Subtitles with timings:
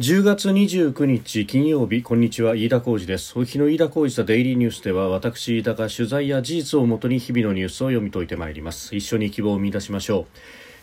[0.00, 3.38] 10月29日金曜日こんにちは飯田浩二です。
[3.38, 8.96] お日の飯田浩二ザデイリーニュースでは私飯田が取材や事実をもとに日々のニュースを読み解いてまいります。
[8.96, 10.26] 一緒に希望を見出しましょう。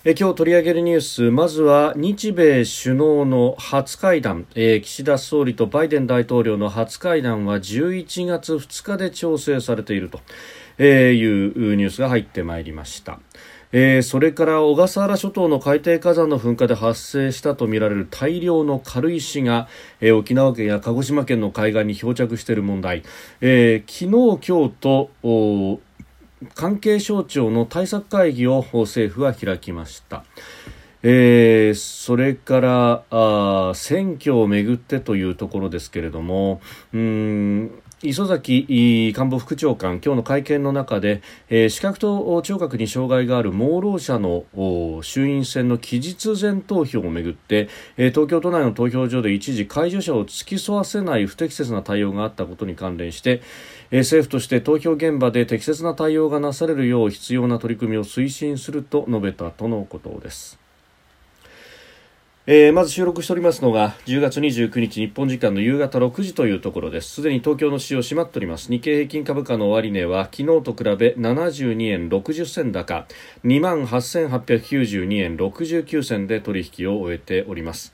[0.06, 10.20] え今日取り上げるニュースまずは日米首脳の初会談、えー、岸田総理とバイデン大統領の初会談は11月2日で調整されていると、
[10.78, 13.20] えー、いうニュースが入ってまいりました。
[13.72, 19.68] えー、それから小笠原諸島の海底火山の噴火で発生したとみられる大量の軽石が、
[20.00, 23.04] えー、沖縄県や鹿児島県の海岸に漂着している問題、
[23.42, 25.82] えー、昨日、今日と
[26.54, 30.24] 関係省庁の対策会議を政府は開きました。
[31.04, 36.60] えー、それからあ選挙をめぐってというところですけれども
[36.92, 37.72] うん
[38.04, 44.44] 磯崎官房副長官、今日の会見の中で、えー、視覚と聴覚に障害がある盲ろう者の
[45.02, 53.42] 衆院選の期日前投票をめぐって、えー、東京都内の投票所で一時介助者を付き添わせない不適切な対応があったことに関連して、
[53.90, 60.67] えー、政府として投票現場で適切な対応がなされるよう必要な取り組みを推進すると述べたとのことです。
[62.50, 67.16] えー、まず収録しておりますのが10月29日日本時間の夕方6時というところです。
[67.16, 68.72] すでに東京の市場閉まっております。
[68.72, 73.06] 日経平均株価の終値は昨日と比べ72円60銭高。
[73.44, 77.94] 2万8892円69銭で取引を終えております。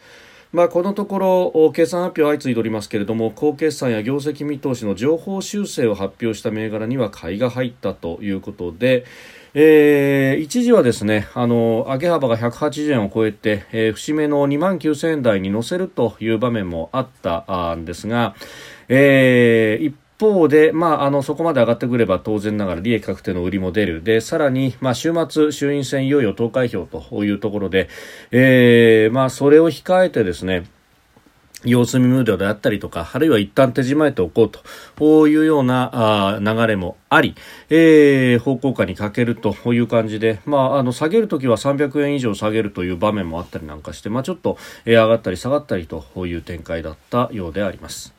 [0.51, 9.05] まあ、このところ決算発表相次いでおりますけれども高決算や業績見通しの情報修正を発表した銘柄には買いが入ったということで、
[9.55, 18.35] えー、一時はですね、あの、上げ幅が180円を超えて、えー、節目の2万9000円台に乗せるという場面もあったんですが、
[18.89, 24.03] えー、一方で、まあ、あの、そこまで上がってくれば当然ながら利益確定の売りも出る。
[24.03, 27.89] で、さらに、まあ、週末、衆院選いよいよ投開票というところで、
[28.31, 30.65] えー、まあ、それを控えてですね、
[31.65, 34.59] 様子見ムードであったりとか、あるいは一旦手締まえておこうと、
[34.97, 37.35] こういうようなあ流れもあり、
[37.69, 48.13] えー、方向感に欠けるという感じで、まあ、あの、下げるときは300円以上下げるという場面もあったりなんかして、まあ、ちょっと、えー、上がったり下がったりという展開だったようであります。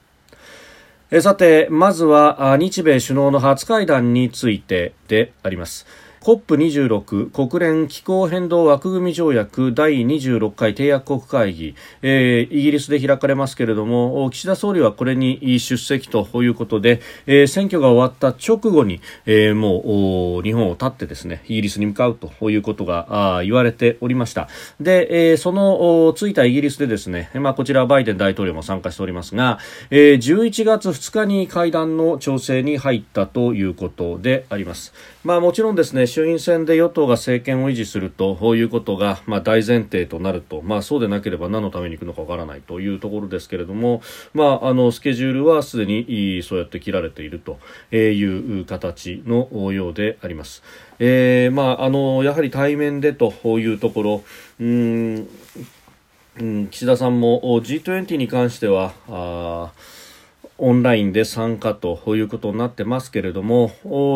[1.10, 5.86] えー、さて、まずは、日米首脳の初会談についてであります。
[6.24, 24.48] COP26 国連気候変動枠組条約第26回締約国会議、えー、イギリスで開かれますけれども岸田総理はこれに出席ということで、えー、選挙が終わった直後に、えー、もう日本を立ってですねイギリスに向かうということが言われておりました。
[24.80, 29.58] で、えー、その着いたイギリスでですね、まあ、こちらバイデン大統領も参加しておりますが、
[29.90, 35.13] えー、11月2日に会談の調整に入ったということであります。
[35.24, 44.02] まあもちろんですね衆院選で与党が政権を維持するということが、まあ、大前提となると、まあ、そうでなければ何のために行くのかわからないというところですけれども、
[44.34, 47.58] まあ、あのスケジュールはすでにそうやって切られていると
[47.96, 48.22] い
[48.60, 50.62] う形のようであります。
[50.98, 54.24] えーまあ、あのやはり対面でというところ
[54.60, 55.26] うん
[56.70, 59.72] 岸田さんも G20 に関してはあ
[60.58, 63.72] オンラインで参加ということになってますけれども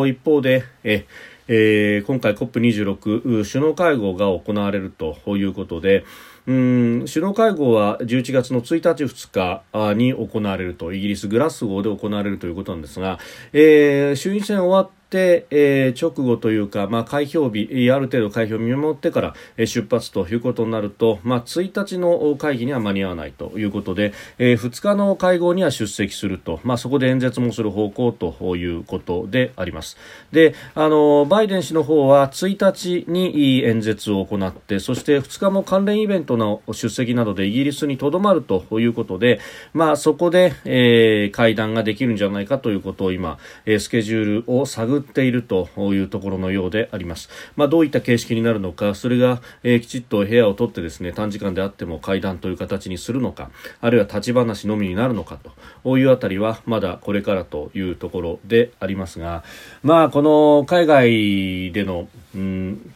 [0.07, 1.05] 一方でえ
[1.51, 6.05] えー、今回 COP26 首脳会合が行われるということで、
[6.45, 13.17] うん首脳会合は11月の1日、2日に行われるとイギリス・グラスゴーで行われるということなんですが、
[13.51, 29.97] えー、衆院選終わっ、えー、直後というか、まあ、開票日、ある程度開票を見守ってから、えー、出発ということになると、まあ、1日の会議には間に合わないということで、えー、2日の会合には出席すると、まあ、そこで演説もする方向ということであります。
[30.31, 39.39] で、あの、バイデン氏の方は1日に演説を行って、そして2日も関連イベントの出席などでイギリスにとどまるということで、
[39.73, 47.29] まあ、そこで、えー、会談ができるんじゃないかということを今、えー、スケジュールを探っているというところのようであります。
[47.55, 53.49] まあ、どういった形式になるのか、それが、えー、きちっと部屋を取ってですね、短時間であっても会談という形にするのか、
[53.81, 55.39] あるいは立ち話のみになるのか
[55.83, 59.43] というあたりは、まだこれからというところでありますが、
[59.83, 62.93] まあ、この海外での、うん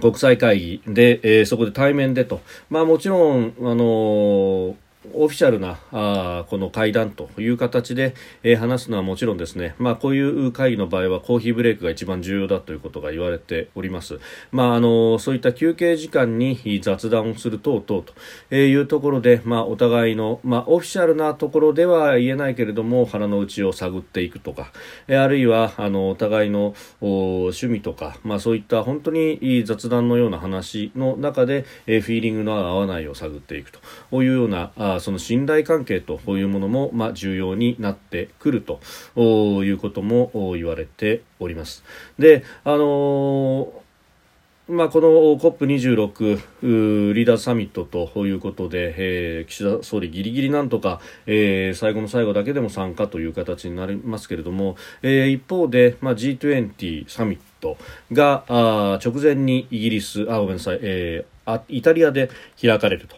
[0.00, 4.74] 国際会議で、えー、そこで対面でと、まあもちろん、あのー
[5.14, 14.18] オフィシャルなあこの会談という形で、えー、話すのはもちろんですね、まあ、こういう会議の場合はコーヒーブレイクが一番重要だということが言われております、
[14.50, 18.04] まあ、あのそういった休憩時間に雑談をする等々
[18.50, 24.72] というところで、まあ、お互いの、まあ、オフィシャルなところでは言えないけれども腹の内を探っていくとか、
[25.06, 33.72] えー、あるいはあのお互いの趣味とか、まあ、そういった本当に雑談のような話の中で、えー、フィーリングの合わないを探っていく
[34.10, 38.80] というようなあその信頼関係というものも、まあ、重要になってくると
[39.62, 41.84] いうことも言われております。
[42.18, 43.88] であのー
[44.68, 45.08] まあ、この
[45.38, 57.78] COP26 リーダーサミットということで、えー、岸田総理ぎりぎりなんとか、えー、最後の最後だけでも参加という形になりますけれども、えー、一方で、まあ、G20 サミット
[58.12, 62.30] があ直前にイギリスあごめんなさい、えー、あイタリアで
[62.60, 63.16] 開かれると。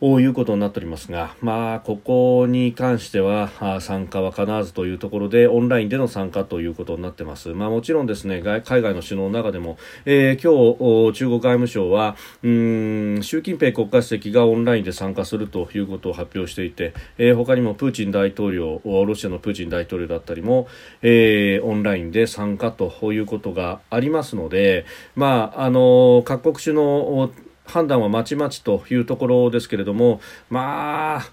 [0.00, 7.50] こういうことになっておりますが、まあ、ここに関しては参加は必ずというところでオンラインでの参加ということになってます。
[7.50, 9.76] まあ、もちろんですね海外の首脳の中でも、
[10.06, 20.66] えー、今日中国外務省はうん習近平国家主席がオンラインで参加するということを発表していて、えー、他にもプーチン大統領ロシアのプーチン大統領だったりも、
[21.02, 27.30] えー、オンラインで参加ということがありますので、まあ、あの各国首脳
[27.70, 30.20] 判断はまちまちというところですけれども、
[30.50, 31.32] まあ、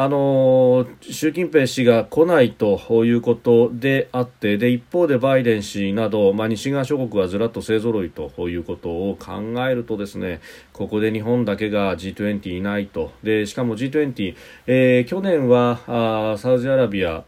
[0.00, 10.40] あの習近平氏が来ないということであってで一方でバイデン氏など、まあ、西側諸国はずらっと勢ぞろいということを考えるとですね
[10.72, 14.36] ここで日本だけが G20 いないとでしかも G20、
[14.68, 17.24] えー、去年はあサウジアラビア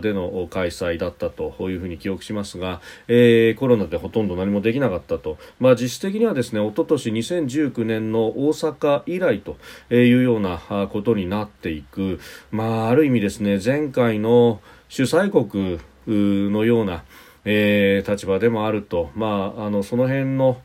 [0.00, 9.56] での開催だったというふうに記憶しますが、えー、コロナでほとんど何もできなかったと、まあ、実質的にはですね一昨年2019年の大阪以来と
[9.92, 12.11] いうようなことになっていく。
[12.50, 17.04] まあ、ある意味ですね前回の主催国のような、
[17.44, 20.60] えー、立場でもあると、まあ、あのその辺の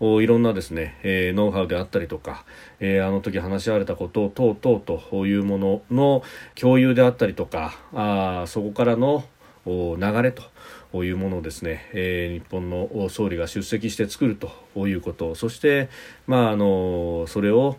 [0.00, 2.44] いろんなですね、えー、ノウハウであったりとか、
[2.80, 6.22] えー、あの時話し合われたこと等々というものの
[6.54, 9.24] 共有であったりとかあそこからの
[9.66, 15.90] 流れというものをですね、えー、日本の総理が出席して作るということそして、
[16.26, 17.76] まあ、あのそれを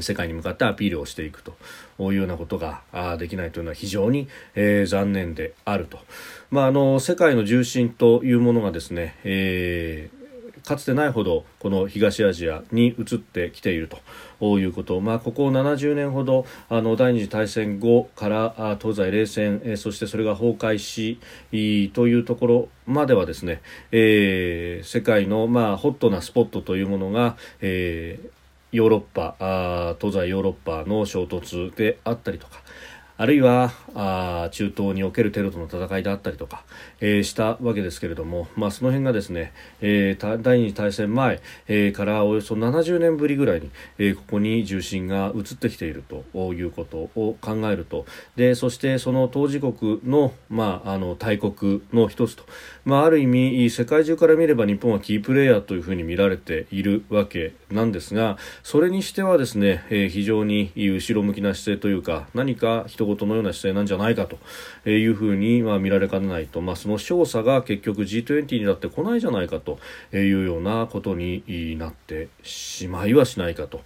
[0.00, 1.56] 世界に向かってアピールをしていくと
[1.98, 2.82] いうようなことが
[3.18, 5.98] できないというのは非常に、えー、残念であると、
[6.50, 13.90] まあ、あの世界の重心というものがですね、えー、かつてないほどこの東アジアに移ってきている
[14.40, 21.18] ということ、まあ、ここ70年ほどあの第二次大戦後から東西冷戦、そしてそれが崩壊し
[21.92, 23.60] というところまではですね、
[23.92, 28.39] えー、世界の、まあ、ホットなスポットというものが、えー
[28.72, 32.62] ヨーロッパあ東西ヨーロッパの衝突であったりとか
[33.20, 36.64] あるいはあ中東におけるテロとの戦いであったりとか、
[37.02, 39.52] えー、したわけですけれども、まあ、その辺がですね、
[39.82, 43.68] えー、第二次大戦前、えー、からおよそ70年ぶりぐらいに、
[43.98, 46.02] えー、ここに重心が移ってきている
[46.32, 48.06] ということを考えると。
[48.36, 52.44] でそしてその当事国の,、まあ、あの大国の一つと、
[52.86, 69.78] まあ、ある意味世界中から見れば日本はキープレーヤーというふうに見られているわけなんですがそれにしてはですね、えー、非常に後ろ向きな姿勢というか何か一事のような姿勢なんじゃないかというふうに、まあ、見られかねないと、まあ、その少佐が結局 G20 になってこないじゃないかと
[70.12, 73.82] いうようなことになってしまいはしないかと。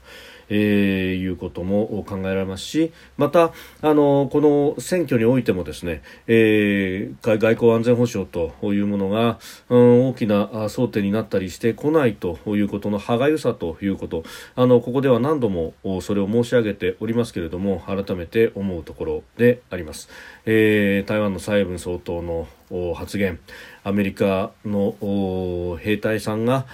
[0.49, 3.53] えー、いうことも考えられますしまた
[3.83, 9.39] あのこの選挙においてもですね、えー、外交安全保障というものが、
[9.69, 14.25] うん、大きな争点になったりしてこないということの歯がゆさということ
[14.57, 20.09] あのここでは何度もそれを申し上げておりますけれども改めて思うところであります、
[20.47, 22.47] えー、台湾の蔡英文総統の
[22.95, 23.39] 発言
[23.83, 26.67] アメリカの兵隊さんが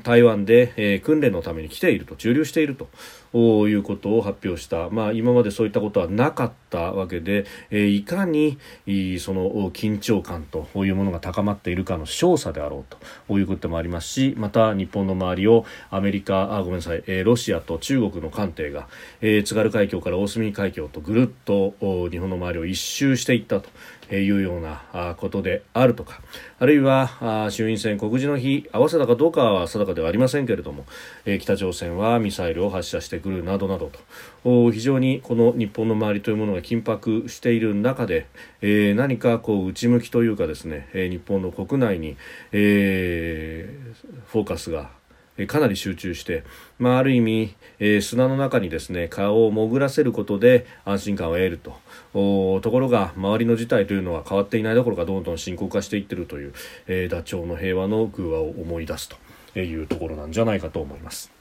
[0.00, 2.88] 台湾で、えー、訓練のために来ていると駐留していると。
[3.34, 8.58] いうことを発表した、まあ、今までそういったことはなかったわけで、えー、いかに
[9.20, 12.96] その緊張感というものが高まっているかの証左であろう
[13.28, 18.88] ということもありますしまた日本の周りをアメリカあごめんなさい、えー、ロシアと中国の艦艇が、
[19.20, 21.74] えー、津軽海峡から大隅海峡とぐるっと
[22.10, 23.68] 日本の周りを一周していったと
[24.14, 26.20] いうようなことであるとか
[26.58, 30.86] あるいは衆院選告示の日合わせたかどうかは定かではありませんけれども
[31.40, 33.90] 北朝鮮はミサイルを発射してくるなどなど
[34.44, 38.26] と非常にこの日本の周りというものが緊迫している中で
[38.62, 42.16] え何かこう内向きというかですね日本の国内に
[42.52, 43.68] え
[44.26, 44.90] フォーカスが
[45.46, 46.42] かなり集中して、
[46.78, 51.70] まあ、ある意味、えー、砂の中にですね顔を潜らせることで安心感を得ると
[52.60, 56.54] ところが周りの事態というのは変わっていないどころかどんどん深刻化していってるという、
[56.88, 59.08] えー、ダチョウの平和の偶話を思い出す
[59.54, 61.37] というところなんじゃないかと思います。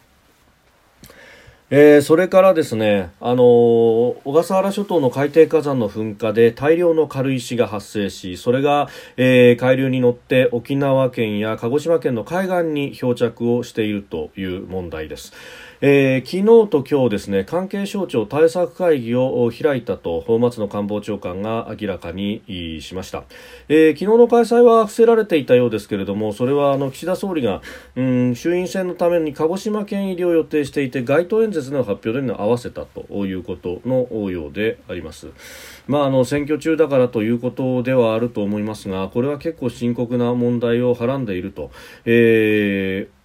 [1.70, 15.34] えー、それからですね、あのー、小笠原諸島の海底火山の噴火で大量の軽石が発生し、それが、えー、海流に乗って沖縄県や鹿児島県の海岸に漂着をしているという問題です。
[15.80, 22.42] えー、昨日と今日ですね関係省庁対策会議を開いたと松野官房長官が明らかに
[22.82, 23.26] しました、
[23.70, 27.62] えー、昨日の開催は伏せられていたようですけれどもそれはあの岸田総理が、
[27.96, 35.28] うん、衆院選のために鹿児島県入りを予定していて街頭演説の発表での合わせたということのようであります、
[35.86, 41.70] まあ、あの選挙中だからということではあると思いますがこれは結構深刻な問題をはらんでいると、
[42.06, 43.18] えー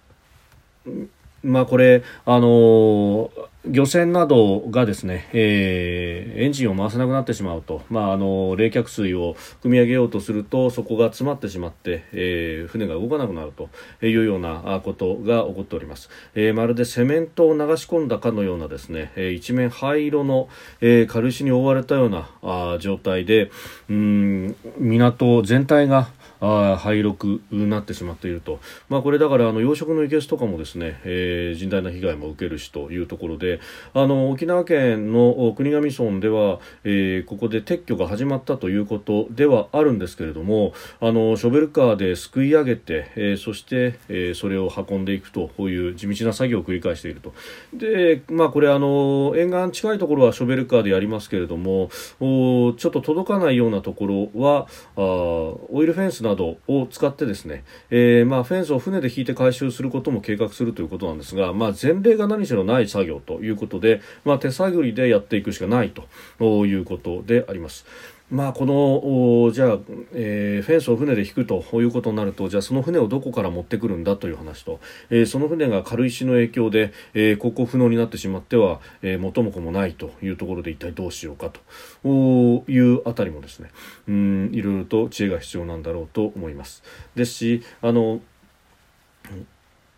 [1.43, 3.31] まあこれ、あの、
[3.65, 13.69] 漁船などがですね、えー、エンジンを回せなくなってしまうと、まあ、あの冷却水を汲み上げようとするとそこが詰まってしまって、えー、船が動かなくなると
[14.05, 20.49] いうようなことが起こっております、えー、まるでセメントを流し込んだかのようなですね、えー、一面灰色の、
[20.81, 23.49] えー、軽石に覆われたようなあ状態で
[23.89, 26.09] うん港全体が
[26.43, 28.59] あ灰色くなってしまっていると、
[28.89, 33.61] まあ、これだからあの養殖のいけすとかもですね、えー、甚大な被害も受けるしというところで
[33.93, 47.33] あの沖縄県の国頭村では、えー、ここで撤去が始まったということではあるんですけれどもあのショベルカーですくい上げて、えー、そして、えー、それを運んでいくとこういう地道な作業を繰り返していると。
[47.73, 65.93] で、まあ、これあの沿岸近いところはショベルカーでやりますけれどもおちょっと届かないようなところはあオイルフェンスななどを使ってですね、えー、まあフェンスを船で引いて回収することも計画するということなんですが、まあ、前例が何しろない作業ということで、まあ、手探りでやっていくしかない
[66.39, 67.85] ということであります。
[68.31, 69.77] まあ、このじゃあ、
[70.13, 74.79] えー、フェンスを船で引くということになるとじゃあその船をどこから持ってくるんだという話と、
[75.11, 83.69] えー、その船が軽石の影響で、えー、航行不能になってしまっては、えー、元も子もないというところで一体どうしようかというあたりもですね
[84.07, 86.83] うんいろいろと知恵が必要なんだろうと思います。
[87.15, 88.19] ですしあの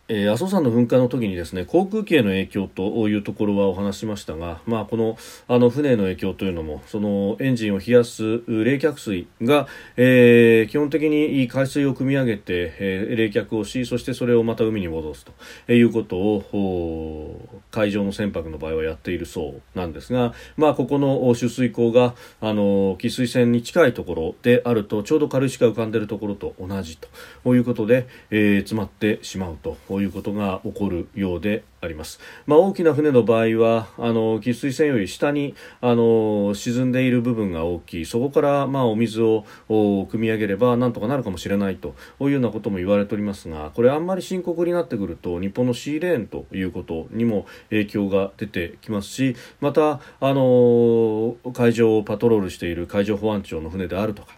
[0.08, 15.26] えー、阿蘇山の噴火の時にですね航空機への影響というところはお話しましたが、まあ、このあの船の影響というのもそのエンジンを冷やす冷却水が、えー、基本的に海水を汲み上げて、えー、冷却をしそしてそれをまた海に戻す
[15.66, 29.76] ということを海上の船舶の場合はやっているそうなんですが、まあ、ここの取水口があの汽水線に近いところであるとちょうど軽石が浮かんでいるところと同じということで、えー、詰まってしまうと。
[29.96, 32.20] ういうことが起こるようであります。
[32.46, 54.28] まあ、大きな船の場合はあの喫水線より下にあの沈んでいる部分が大きいそこからまあお水を汲み上げればなんとかなるかもしれないというようなことも言われておりますがこれあんまり深刻になってくると日本のシーレーンということにも影響が出てきますしまたあの海上をパトロールしている海上保安庁の船であるとか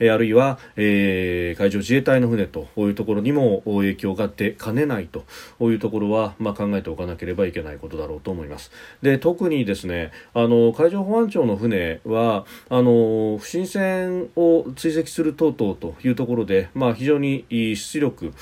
[0.00, 5.24] あるいは、えー、海上自衛隊の船というところにも影響が出かねないと
[5.60, 8.70] いうところは、まあ、考えておかなければいけないことだろうと思います。
[9.00, 18.32] で特にですねあの海上保安庁の船はあの不審船を追跡する等々というところで、まあ、非常に出力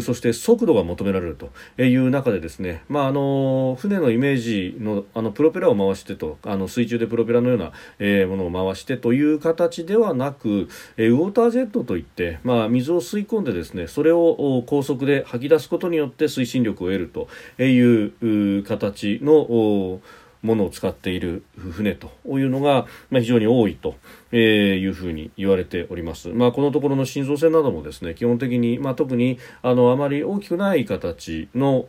[0.00, 17.28] そして速度が求められるという中でですね、まあ、あの船のイメージのあのプロペラを回してとあの水中でプロペラのような、え、ものを回してという形ではなく、え、ウォータージェットといって、まあ、水を吸い込んでですねそれを高速で吐き出すことによって推進力を得ると
[17.62, 17.93] いう
[18.66, 20.00] 形の
[20.42, 23.94] ものを使っている船というのが、非常に多いと
[24.36, 26.30] えー、いうふうに言われております。
[26.30, 31.86] まあ、このところの心臓線などもですね、基本的に、まあ、特にあのあまり大きくない形の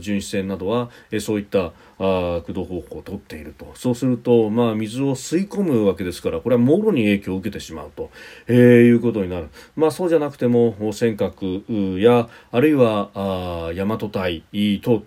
[0.00, 3.70] 巡視船などは、えー、そういったあ駆動方法をとっていると。
[3.74, 8.10] そうすると、まあ、水を吸い込むわけですから、これはもろに影響を受けてしまうと、
[8.48, 9.50] えー、いうことになる。
[9.76, 14.42] まあ、そうじゃなくても、尖閣や、あるいは、あ大和隊
[14.82, 15.02] 等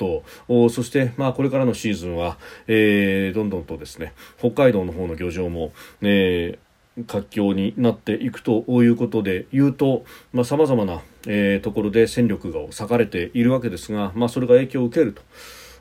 [0.48, 5.72] 々、そして、まあ、これからのシーズンは、えー、どんどんとですね、北海道の方の漁場も、
[6.03, 10.05] えーえー、活況になっていくということで言うと
[10.43, 15.22] さまざ、まな、えー、ところで戦力が割かれているわけですが、まあ、それが影響を受けると。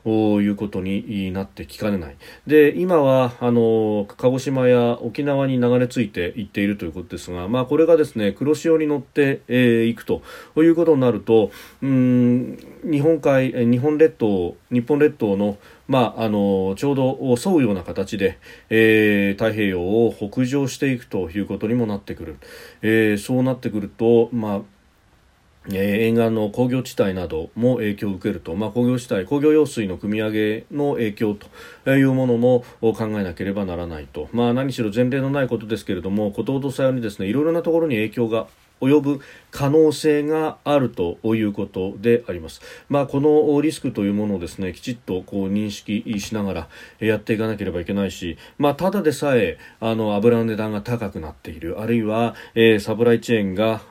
[0.09, 2.15] いうことになってきかねない。
[2.45, 10.21] で、今は、あの、鹿児島や沖縄に流れ着いていっているということですが、まあ、これがですね、黒潮に乗ってい、えー、くと
[10.57, 18.37] いうことになると、うん、日本海、日本列島、日本列島のまあ、あのちょうど沿うような形で、
[18.69, 22.37] えー、太平洋を北上していくということにもなってくる、
[22.81, 24.61] えー、そうなってくると、まあ
[25.73, 31.37] え沿岸の工業地帯なども影響を受けると、まあ、工業地帯工業用水の汲み上げの影響
[31.83, 38.47] というものも考えなければならないと、まあ、何しろ前例のないことですけれどもことごとさようにですねいろいろなところに影響が
[38.81, 39.21] 及ぶ
[39.51, 42.61] 可能性があるということであります。
[42.89, 46.69] まあ、このリスクというものをですねきちっとこう認識しながら
[46.99, 51.79] やっていかなければいけないし、まあ、ただでさえあの油の値段が高くなっている。
[51.79, 53.81] あるいは、えー、サプライチェーンが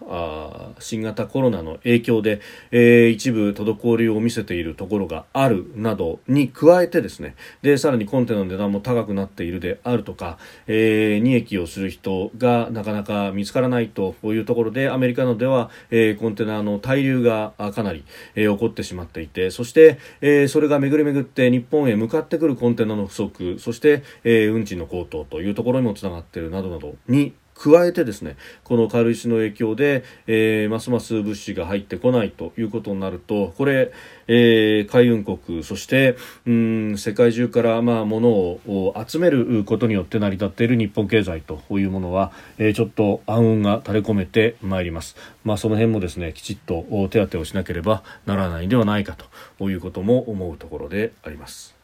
[0.78, 2.40] 新型コロナの影響で、
[2.70, 18.04] えー、一部滞りを見せているところがあるなどに加えてですねでさらにコンテナの値段も高くなっているであるとか、えー、利益をする人がなかなか見つからないというところでアメリカのでは、えー、コンテナの滞留がかなり、
[18.34, 33.92] えー、起こってしまっていてそして、えー、それが巡り巡って日本へ向かってくるコンテナの不足そして、えー、運賃の高騰というところにもつながっているなどなどに加えてですねこの軽石の影響で、えー、ますます物資が入ってこないということになるとこれ、
[34.28, 49.16] えー、海運国そしてうん世界中からまあ物を集めることによって成り立っている日本経済というものは、えー、ちょっと暗雲が垂れ込めてまいります、まあ、その辺もですねきちっと手当てをしなければならないんではないか
[49.58, 51.75] ということも思うところであります。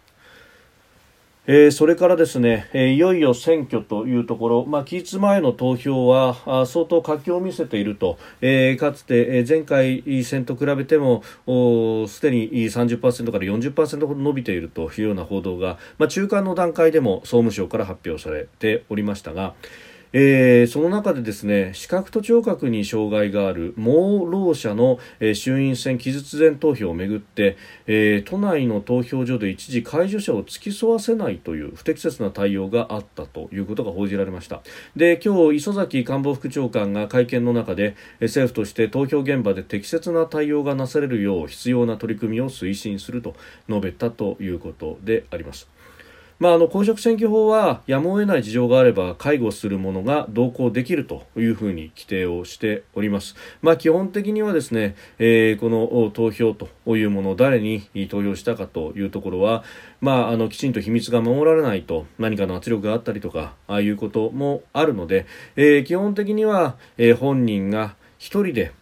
[1.45, 11.25] えー、それからですね、えー、いよいよ選挙というところ、まあ、期日前の投票は相当活気を見せていると、えー、かつて、え、前回戦と比べても
[12.07, 19.55] すでに30%から40%ほど伸びているというような報道が、まあ、中間の段階でも総務省から発表されておりましたが、
[20.13, 34.63] えー、その中でですね視覚と聴覚に障害がある盲ろう者の、えー、衆院選期日前投票をめぐって、えー、都内の投票所で一時介助者を付き添わせないという不適切な対応があったということが報じられました。
[34.97, 43.35] で今日磯崎官房副長官が会見の中で政府として投票現場で適切な対応がなされるよう必要な取り組みを推進すると
[43.69, 45.72] 述べたということであります。
[46.39, 53.37] まあ、あの公職選挙法はやむを得ない事情があれば介護する者が同行できるというふうに規定をしております。
[53.61, 59.65] まあ、基本的にはですね、えー、この投票というものを誰に投票したかというところは、
[60.01, 66.77] まあ、あのきちんと秘密が守られないと何かの圧力があったりとかああいうこともあるので、えー、基本的には、
[67.19, 68.73] 本人が一人で、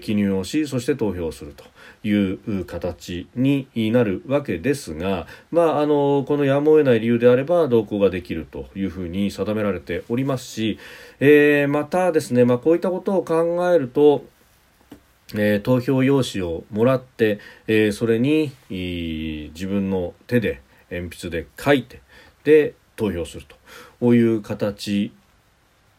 [0.00, 1.64] 記入をしそして投票すると。
[2.04, 10.78] いう形になるわけですが、まあ、あのこのやむを得ない理由であれば同行ができるというふうに定められておりますし、
[11.18, 14.24] えー、またですね、まあ、こういったことを考えると
[15.36, 22.02] えー、投票用紙をもらって、えー、それに自分の手で鉛筆で書いて
[22.44, 23.46] で投票する
[24.00, 25.12] という形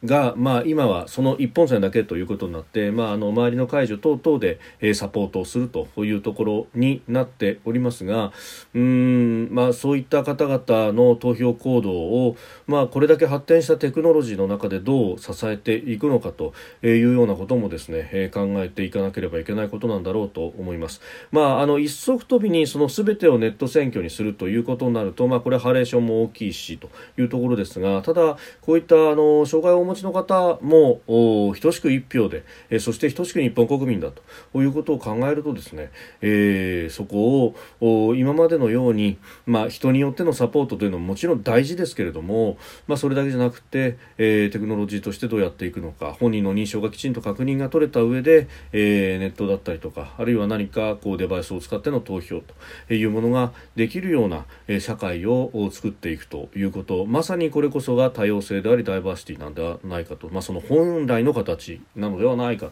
[0.06, 8.32] が、まあ、今はその一本線だけということになって、まあ、あの周りの解除等々で、えー、サポートをするというところになっておりますが
[8.74, 12.38] うん、まあ、そういった方々の投票行動を、
[12.68, 21.02] まあ、これだけ発展したテクノロジーの中でどう支えていくのかというようなこともですね、えー、考えていかなければいけないことなんだろうと思います。
[21.32, 26.90] まあ、あの一足飛びにその全てをネット選挙にするということになると、まあ、これハレーションも大きいしと
[27.20, 52.42] いうところですがただこういったあの障害をちの方も等しく一票で、えそして等しく日本国民だということを考えるとですね、えー、そこを今までのように、まあ、人によってのサポートというのももちろん大事ですけれども、まあ、それだけじゃなくて、えー、テクノロジーとしてどうやっていくのか本人の認証がきちんと確認が取れた上で、えー、ネットだったりとかあるいは何かこうデバイスを使っての投票
[52.88, 62.72] というものができるような、え社会を作っていくということまさにこれこそが多様性でありダイバーシティなんではないかと、まあ、その本来の形なのではないか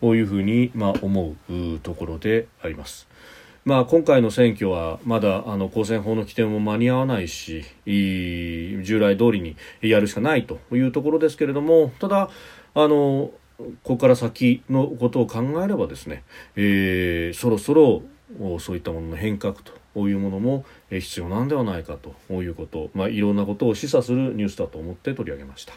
[0.00, 3.08] というふうに、まあ、思うところであります。
[3.64, 12.30] まあ、今回の選挙はまだあの公選法の規定も間に合わないし従来通りにやるしかないというところですけれどもただ
[12.74, 16.22] あのここから先のことを考えればですね、
[16.56, 18.02] えー、そろそろ
[18.58, 19.56] そういったものの変革
[19.92, 25.74] というものも必要なんではないかということ、まあ、いろんなことを示唆するニュースだと思って取り上げました。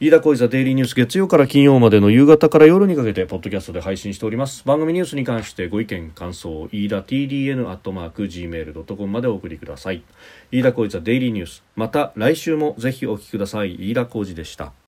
[0.00, 4.64] 飯田小泉デイリーニュース月曜から金曜までの夕方から夜にかけてポッドキャストで配信しております。
[4.66, 10.02] 番組ニュースに関してご意見感想飯田 TDN アットマーク Gmail.com までお送りください。
[10.50, 13.76] 飯田小泉デイリーニュースまた来週もぜひお聞きください。
[13.76, 14.74] 飯田小泉でした。